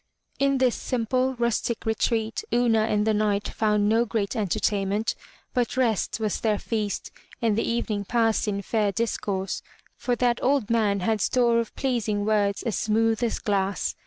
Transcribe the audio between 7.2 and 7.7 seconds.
and the